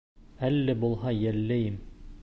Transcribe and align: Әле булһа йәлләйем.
Әле 0.47 0.75
булһа 0.85 1.13
йәлләйем. 1.19 1.81